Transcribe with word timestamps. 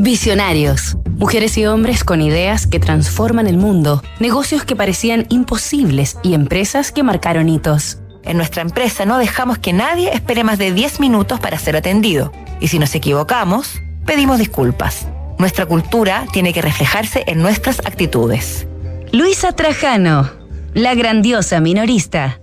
Visionarios. 0.00 0.96
Mujeres 1.16 1.58
y 1.58 1.66
hombres 1.66 2.04
con 2.04 2.20
ideas 2.20 2.68
que 2.68 2.78
transforman 2.78 3.48
el 3.48 3.56
mundo, 3.56 4.00
negocios 4.20 4.62
que 4.62 4.76
parecían 4.76 5.26
imposibles 5.28 6.18
y 6.22 6.34
empresas 6.34 6.92
que 6.92 7.02
marcaron 7.02 7.48
hitos. 7.48 7.98
En 8.22 8.36
nuestra 8.36 8.62
empresa 8.62 9.06
no 9.06 9.18
dejamos 9.18 9.58
que 9.58 9.72
nadie 9.72 10.14
espere 10.14 10.44
más 10.44 10.56
de 10.56 10.72
10 10.72 11.00
minutos 11.00 11.40
para 11.40 11.58
ser 11.58 11.76
atendido. 11.76 12.32
Y 12.60 12.68
si 12.68 12.78
nos 12.78 12.94
equivocamos, 12.94 13.82
pedimos 14.06 14.38
disculpas. 14.38 15.08
Nuestra 15.36 15.66
cultura 15.66 16.26
tiene 16.32 16.52
que 16.52 16.62
reflejarse 16.62 17.24
en 17.26 17.42
nuestras 17.42 17.80
actitudes. 17.80 18.68
Luisa 19.10 19.50
Trajano, 19.50 20.30
la 20.74 20.94
grandiosa 20.94 21.58
minorista. 21.58 22.38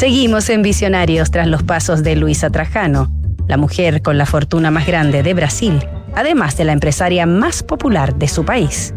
Seguimos 0.00 0.48
en 0.48 0.62
Visionarios 0.62 1.30
tras 1.30 1.46
los 1.46 1.62
pasos 1.62 2.02
de 2.02 2.16
Luisa 2.16 2.48
Trajano, 2.48 3.12
la 3.48 3.58
mujer 3.58 4.00
con 4.00 4.16
la 4.16 4.24
fortuna 4.24 4.70
más 4.70 4.86
grande 4.86 5.22
de 5.22 5.34
Brasil, 5.34 5.86
además 6.14 6.56
de 6.56 6.64
la 6.64 6.72
empresaria 6.72 7.26
más 7.26 7.62
popular 7.62 8.14
de 8.14 8.26
su 8.26 8.46
país. 8.46 8.94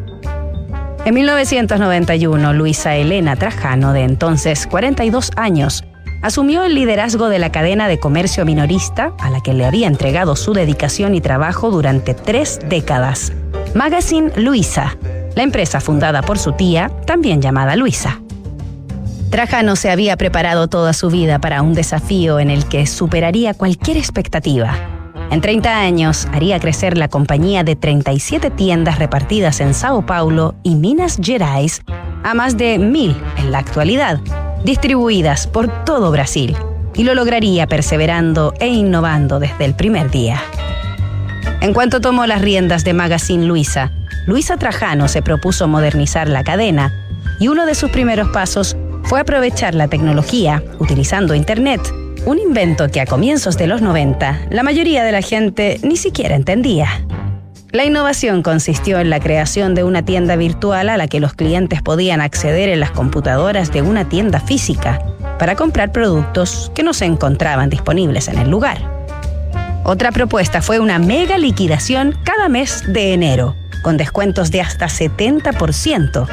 En 1.03 1.13
1991, 1.13 2.53
Luisa 2.53 2.95
Elena 2.95 3.35
Trajano, 3.35 3.91
de 3.91 4.03
entonces 4.03 4.65
42 4.65 5.31
años, 5.35 5.83
asumió 6.21 6.63
el 6.63 6.73
liderazgo 6.73 7.27
de 7.27 7.39
la 7.39 7.51
cadena 7.51 7.89
de 7.89 7.99
comercio 7.99 8.45
minorista 8.45 9.11
a 9.19 9.29
la 9.29 9.41
que 9.41 9.53
le 9.53 9.65
había 9.65 9.87
entregado 9.87 10.37
su 10.37 10.53
dedicación 10.53 11.15
y 11.15 11.19
trabajo 11.19 11.69
durante 11.69 12.13
tres 12.13 12.61
décadas. 12.69 13.33
Magazine 13.75 14.31
Luisa, 14.37 14.95
la 15.35 15.43
empresa 15.43 15.81
fundada 15.81 16.21
por 16.21 16.39
su 16.39 16.53
tía, 16.53 16.89
también 17.05 17.41
llamada 17.41 17.75
Luisa. 17.75 18.22
Trajano 19.33 19.75
se 19.75 19.89
había 19.89 20.15
preparado 20.15 20.67
toda 20.67 20.93
su 20.93 21.09
vida 21.09 21.39
para 21.39 21.63
un 21.63 21.73
desafío 21.73 22.39
en 22.39 22.51
el 22.51 22.67
que 22.67 22.85
superaría 22.85 23.55
cualquier 23.55 23.97
expectativa. 23.97 24.75
En 25.31 25.41
30 25.41 25.75
años 25.75 26.27
haría 26.31 26.59
crecer 26.59 26.99
la 26.99 27.07
compañía 27.07 27.63
de 27.63 27.75
37 27.75 28.51
tiendas 28.51 28.99
repartidas 28.99 29.59
en 29.59 29.73
Sao 29.73 30.05
Paulo 30.05 30.53
y 30.61 30.75
Minas 30.75 31.17
Gerais 31.19 31.81
a 32.23 32.35
más 32.35 32.57
de 32.57 32.77
mil 32.77 33.17
en 33.37 33.51
la 33.51 33.57
actualidad, 33.57 34.19
distribuidas 34.65 35.47
por 35.47 35.83
todo 35.83 36.11
Brasil, 36.11 36.55
y 36.93 37.01
lo 37.01 37.15
lograría 37.15 37.65
perseverando 37.65 38.53
e 38.59 38.67
innovando 38.67 39.39
desde 39.39 39.65
el 39.65 39.73
primer 39.73 40.11
día. 40.11 40.39
En 41.59 41.73
cuanto 41.73 42.01
tomó 42.01 42.27
las 42.27 42.43
riendas 42.43 42.83
de 42.83 42.93
Magazine 42.93 43.47
Luisa, 43.47 43.91
Luisa 44.27 44.57
Trajano 44.57 45.07
se 45.07 45.23
propuso 45.23 45.67
modernizar 45.67 46.29
la 46.29 46.43
cadena 46.43 46.93
y 47.39 47.47
uno 47.47 47.65
de 47.65 47.73
sus 47.73 47.89
primeros 47.89 48.29
pasos 48.29 48.77
fue 49.13 49.19
aprovechar 49.19 49.75
la 49.75 49.87
tecnología 49.87 50.63
utilizando 50.79 51.35
Internet, 51.35 51.79
un 52.25 52.39
invento 52.39 52.89
que 52.89 52.99
a 52.99 53.05
comienzos 53.05 53.59
de 53.59 53.67
los 53.67 53.79
90 53.79 54.47
la 54.49 54.63
mayoría 54.63 55.03
de 55.03 55.11
la 55.11 55.21
gente 55.21 55.79
ni 55.83 55.97
siquiera 55.97 56.35
entendía. 56.35 56.87
La 57.71 57.85
innovación 57.85 58.41
consistió 58.41 58.99
en 58.99 59.11
la 59.11 59.19
creación 59.19 59.75
de 59.75 59.83
una 59.83 60.03
tienda 60.03 60.35
virtual 60.35 60.89
a 60.89 60.97
la 60.97 61.07
que 61.07 61.19
los 61.19 61.35
clientes 61.35 61.83
podían 61.83 62.21
acceder 62.21 62.69
en 62.69 62.79
las 62.79 62.89
computadoras 62.89 63.71
de 63.71 63.83
una 63.83 64.09
tienda 64.09 64.39
física 64.39 64.99
para 65.37 65.55
comprar 65.55 65.91
productos 65.91 66.71
que 66.73 66.81
no 66.81 66.95
se 66.95 67.05
encontraban 67.05 67.69
disponibles 67.69 68.29
en 68.29 68.39
el 68.39 68.49
lugar. 68.49 68.79
Otra 69.83 70.11
propuesta 70.11 70.63
fue 70.63 70.79
una 70.79 70.97
mega 70.97 71.37
liquidación 71.37 72.17
cada 72.23 72.49
mes 72.49 72.83
de 72.91 73.13
enero, 73.13 73.55
con 73.83 73.95
descuentos 73.95 74.49
de 74.49 74.61
hasta 74.61 74.87
70%, 74.87 76.27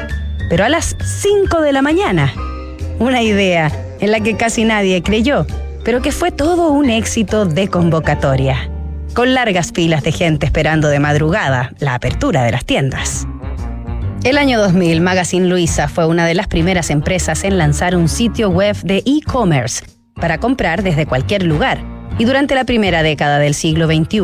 pero 0.49 0.65
a 0.65 0.69
las 0.69 0.95
5 0.99 1.61
de 1.61 1.73
la 1.73 1.83
mañana 1.83 2.33
una 3.01 3.23
idea 3.23 3.71
en 3.99 4.11
la 4.11 4.19
que 4.19 4.37
casi 4.37 4.63
nadie 4.63 5.01
creyó, 5.01 5.47
pero 5.83 6.03
que 6.03 6.11
fue 6.11 6.31
todo 6.31 6.71
un 6.71 6.89
éxito 6.91 7.45
de 7.45 7.67
convocatoria, 7.67 8.69
con 9.15 9.33
largas 9.33 9.71
filas 9.73 10.03
de 10.03 10.11
gente 10.11 10.45
esperando 10.45 10.87
de 10.87 10.99
madrugada 10.99 11.73
la 11.79 11.95
apertura 11.95 12.43
de 12.43 12.51
las 12.51 12.63
tiendas. 12.63 13.27
El 14.23 14.37
año 14.37 14.59
2000, 14.59 15.01
Magazine 15.01 15.47
Luisa 15.47 15.87
fue 15.87 16.05
una 16.05 16.27
de 16.27 16.35
las 16.35 16.45
primeras 16.45 16.91
empresas 16.91 17.43
en 17.43 17.57
lanzar 17.57 17.95
un 17.95 18.07
sitio 18.07 18.49
web 18.49 18.77
de 18.83 19.01
e-commerce 19.03 19.83
para 20.13 20.37
comprar 20.37 20.83
desde 20.83 21.07
cualquier 21.07 21.41
lugar 21.41 21.79
y 22.19 22.25
durante 22.25 22.53
la 22.53 22.65
primera 22.65 23.01
década 23.01 23.39
del 23.39 23.55
siglo 23.55 23.87
XXI 23.87 24.21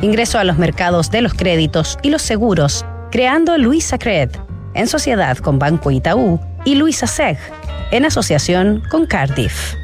ingresó 0.00 0.38
a 0.38 0.44
los 0.44 0.56
mercados 0.56 1.10
de 1.10 1.20
los 1.20 1.34
créditos 1.34 1.98
y 2.02 2.08
los 2.08 2.22
seguros, 2.22 2.86
creando 3.10 3.58
Luisa 3.58 3.98
Cred, 3.98 4.30
en 4.72 4.86
sociedad 4.86 5.36
con 5.36 5.58
Banco 5.58 5.90
Itaú 5.90 6.40
y 6.64 6.76
Luisa 6.76 7.06
Seg, 7.06 7.36
en 7.94 8.04
asociación 8.04 8.82
con 8.90 9.06
Cardiff. 9.06 9.74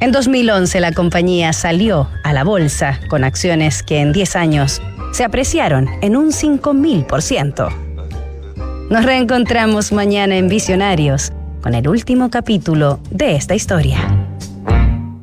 En 0.00 0.12
2011 0.12 0.80
la 0.80 0.92
compañía 0.92 1.54
salió 1.54 2.10
a 2.22 2.34
la 2.34 2.44
bolsa 2.44 3.00
con 3.08 3.24
acciones 3.24 3.82
que 3.82 4.00
en 4.00 4.12
10 4.12 4.36
años 4.36 4.82
se 5.12 5.24
apreciaron 5.24 5.88
en 6.02 6.14
un 6.14 6.30
5.000%. 6.30 7.74
Nos 8.90 9.04
reencontramos 9.04 9.92
mañana 9.92 10.36
en 10.36 10.48
Visionarios 10.48 11.32
con 11.62 11.74
el 11.74 11.88
último 11.88 12.28
capítulo 12.28 13.00
de 13.10 13.34
esta 13.34 13.54
historia. 13.54 13.96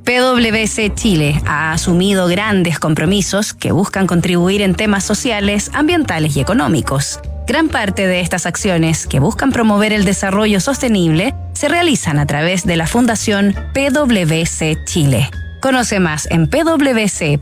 PwC 0.04 0.96
Chile 0.96 1.40
ha 1.46 1.74
asumido 1.74 2.28
grandes 2.28 2.80
compromisos 2.80 3.54
que 3.54 3.72
buscan 3.72 4.08
contribuir 4.08 4.64
en 4.64 4.74
temas 4.74 5.04
sociales, 5.04 5.70
ambientales 5.76 6.36
y 6.36 6.40
económicos. 6.40 7.20
Gran 7.46 7.70
parte 7.70 8.08
de 8.08 8.20
estas 8.20 8.48
acciones 8.48 9.06
que 9.06 9.20
buscan 9.20 9.52
promover 9.52 9.94
el 9.94 10.06
desarrollo 10.06 10.60
sostenible 10.60 11.36
se 11.62 11.70
realizan 11.70 12.18
a 12.18 12.26
través 12.26 12.66
de 12.66 12.76
la 12.76 12.88
Fundación 12.88 13.54
PwC 13.74 14.84
Chile. 14.84 15.30
Conoce 15.60 16.00
más 16.00 16.28
en 16.32 16.48
pwc.cl. 16.48 17.38